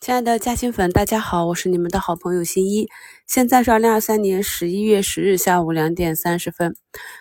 [0.00, 2.88] 亲爱的嘉兴粉，大家好，我是你们的好朋友新一。
[3.26, 6.74] 现在是二零二三年十一月十日下午两点三十分。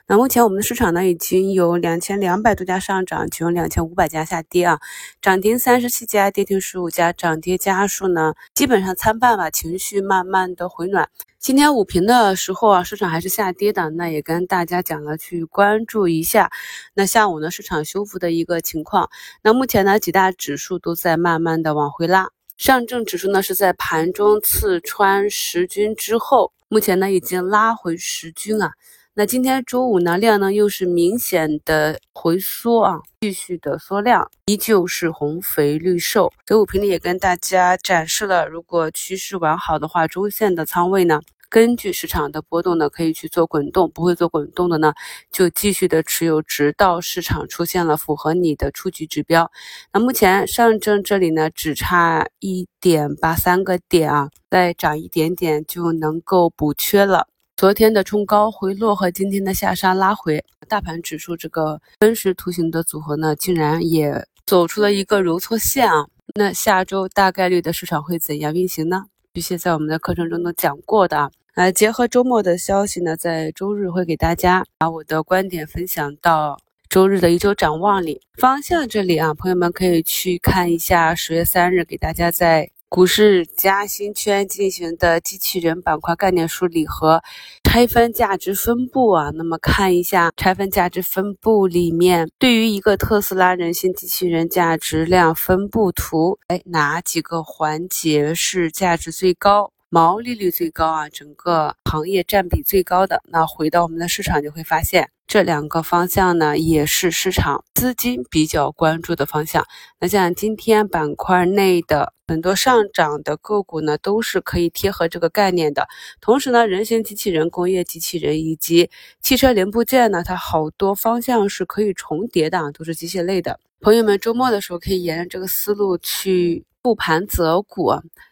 [0.07, 4.79] 那目前我们的市场呢，已经有两千两百多家上涨，其中两千五百家下跌啊，
[5.21, 11.09] 涨停三十七家，跌停十五家，涨跌家数呢基本上参半吧，情绪慢慢的回暖。
[11.37, 16.49] 今天午评的时候啊，市场还是下跌的，那也跟大家讲了去关注一下。
[16.93, 19.09] 那下午呢，市场修复的一个情况。
[19.43, 22.29] 那目前呢，几大指数都在慢慢的往回拉。
[22.59, 28.73] 上证指数呢是在盘中刺穿十均之后，目前呢已经拉回十均啊。
[29.19, 36.31] 那今天周五呢量呢又是明显的回缩啊，继续的缩量，依旧是红肥绿瘦。
[36.45, 41.19] 周五评里也跟大家展示了，如果趋势完好的话，中线的仓位呢。
[41.49, 44.93] 根据市场的波动呢，可以去做滚动；不会做滚动的呢，
[45.29, 49.51] 就继续的持有，直到市场出现了符合你的出局指标。
[49.91, 57.27] 那目前上证这里呢，只差一点八三个点啊，再涨一点点就能够补缺了。
[57.59, 66.07] 昨天的冲高回落和今天的下杀拉回，大盘指数这个分时图形的组合呢，竟然也走出了一个揉搓线啊。
[66.35, 69.03] 那下周大概率的市场会怎样运行呢？
[69.33, 71.29] 这些在我们的课程中都讲过的啊。
[71.55, 76.57] 呃，结合周末的消息呢，在周日会给大家把我的观点分享到
[76.87, 78.21] 周日的一周展望里。
[78.37, 87.21] 方向这里啊，朋友们可以去看一下十月三日给大家在股市加新圈进行的机器人板块概念梳理和
[87.63, 89.29] 拆分价值分布啊。
[89.35, 99.71] 那么看一下拆分价值分布里面，对于一个特斯拉人形机器人价值量分布图，哎，哪几个环节是价值最高？
[99.91, 103.23] 毛利率最高啊，整个行业占比最高的。
[103.25, 109.65] 那回到我们的市场，就会发现这两个方向呢，也是市场资金比较关注的方向。
[109.99, 115.87] 那像今天板块内的很多上涨的个股呢，都是可以贴合这个概念的。
[116.21, 123.59] 同时呢，人形机器人、工业机器人以及汽车零部件呢，它好多方向是可以重叠的，都是机械类的。
[123.81, 127.91] 朋友们周末的时候可以沿着这个思路去复盘择股。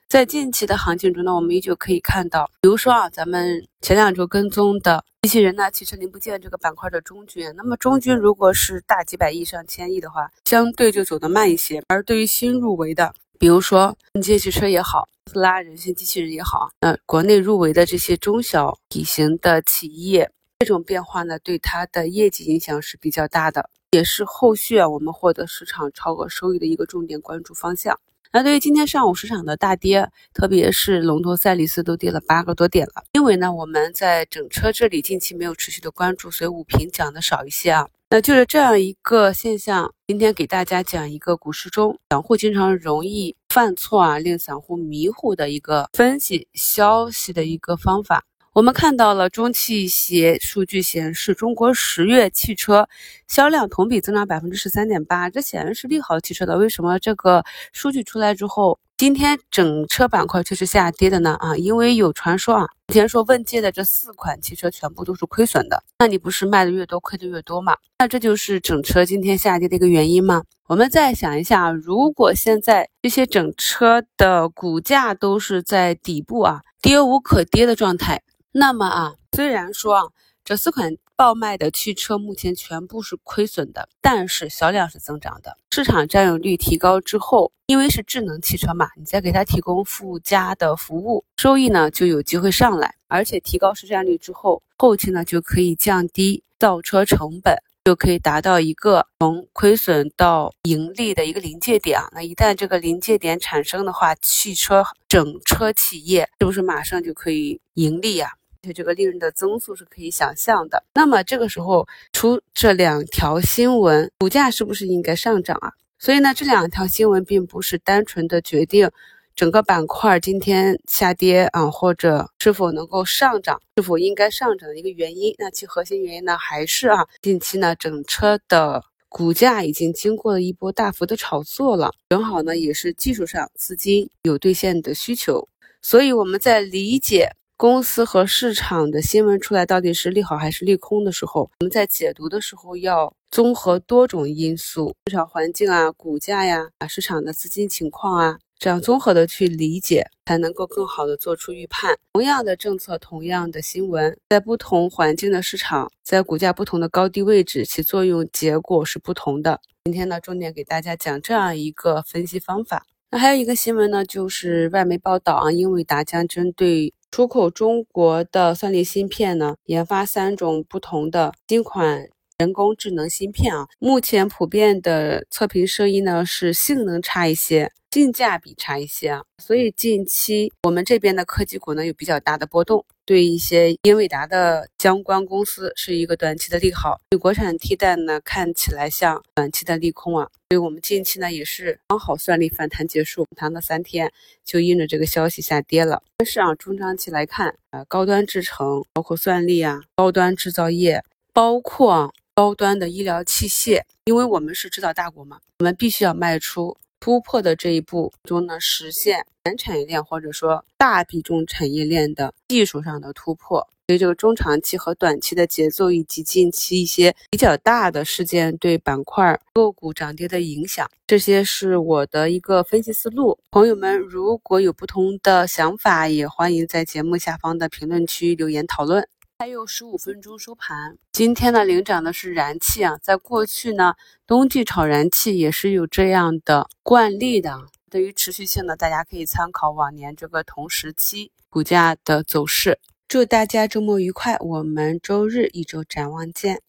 [0.10, 11.84] 在近期的行情中呢，我们依旧可以看到，比如说啊，咱们前两周跟踪的机器人呢、汽车零部件这个板块的中军，那么中军如果是大几百亿上千亿的话，相对就走得慢一些。
[11.90, 28.00] 而对于新入围的，比如说机械汽车也好，特斯拉人形机器人也好，那国内入围的这些中小体型的企业，这种变化呢，对它的业绩影响是比较大的，也是后续啊我们获得市场超额收益的一个重点关注方向。
[28.38, 33.04] 那对于今天上午市场的大跌，特别是龙头赛力斯都跌了八个多点了。
[33.14, 37.88] 因为呢，我们在整车这里近期没有持续的关注，所以五评讲的少一些啊。
[38.12, 39.92] 那就是这样一个现象。
[40.06, 48.24] 今天给大家讲一个股市中散户经常容易犯错啊，令散户迷糊的一个分析消息的一个方法。
[48.58, 52.90] 我们看到了中汽协数据显示，中国十月汽车
[53.28, 56.58] 销量同比增长百分之十三点八，这显然是利好汽车的。
[56.58, 61.36] 为什么这个数据出来之后，今天整车板块却是下跌的呢？
[61.40, 67.78] 啊，因为有传说啊，之前说问界的这四款汽车全部都是亏损的，那你不是卖的越多亏的越多吗？
[68.00, 70.42] 那这就是整车今天下跌的一个原因吗？
[70.66, 78.24] 我们再想一下，如果现在这些整车的股价都是在底部啊，跌无可跌的状态。
[78.60, 80.04] 那么啊，虽然说啊，
[80.44, 102.10] 这四款爆卖的汽车目前全部是亏损的，但是销量是增长的，市场占有率提高之后，因为是智能汽车嘛，你再给它提供附加的服务，收益呢就有机会上来，而且提高市占率之后，后期呢就可以降低造车成本，就可以达到一个从亏损到盈利的一个临界点啊。
[102.12, 108.32] 那一旦这个临界点产生的话，汽车整车企业是不是马上就可以盈利呀？
[108.62, 110.84] 而且这个利润的增速是可以想象的。
[110.94, 115.72] 那么这个时候出这两条新闻，股价是不是应该上涨啊？
[116.00, 118.92] 所以呢，这两条新闻并不是单纯的决定
[119.36, 125.34] 整个板块今天下跌啊，或者是否能够上涨，是否应该上涨的一个原因。
[125.38, 135.48] 那其核心原因呢，还是啊，近期呢，整车的股价已经经过了一波大幅的炒作了，正好呢，也是技术上资金有兑现的需求。
[135.82, 137.32] 所以我们在理解。
[137.60, 151.98] 公司和市场的新闻出来到底是利好还是利空的时候，我们在解读的时候要综合多种因素，市场环境啊、股价呀、啊市场的资金情况啊，这样综合的去理解，才能够更好的做出预判。
[152.14, 159.60] 同样的政策，同样的新闻，在不同环境的市场，在股价不同的高低位置，其作用结果是不同的。
[159.86, 162.86] 今天呢，重点给大家讲这样一个分析方法。
[163.10, 172.10] 那还有一个新闻呢，就是外媒报道啊，英伟达将针对出口中国的算力芯片呢，研发三种不同的新款。
[172.38, 179.24] 人工智能芯片啊，目前普遍的测评声音呢是性能差一些，性价比差一些啊。
[179.40, 190.30] 所以近期我们这边的科技股呢有比较大的波动，对一些英伟达的相关公司是一个短期的利好，对国产替代呢看起来像短期的利空啊。
[190.50, 194.14] 所以我们近期呢也是刚好算力反弹结束，弹了三天，
[194.46, 196.04] 就因着这个消息下跌了。
[196.18, 201.04] 但是啊，中长期来看，呃，高端制程包括算力啊，高端制造业
[201.34, 202.14] 包括。
[202.38, 213.68] 高端的医疗器械，因为我们是制造大国嘛，我们必须要迈出突破的这一步中呢，实现全产业链或者说大比重产业链的技术上的突破。
[213.88, 223.40] 所以这个中长期和短期的节奏，以及近期一些比较大的事件对板块个股涨跌的影响，这些是我的一个分析思路。
[223.50, 229.08] 朋友们如果有不同的想法，也欢迎在节目下方的评论区留言讨论。
[229.40, 230.98] 还有十五分钟收盘。
[231.12, 232.98] 今天呢，领涨的是燃气啊。
[233.04, 233.94] 在过去呢，
[234.26, 237.56] 冬季炒燃气也是有这样的惯例的。
[237.92, 242.80] 对于持续性的，大家可以参考往年这个同时期股价的走势。
[243.08, 246.64] 祝大家周末愉快，我们周日一周展望见。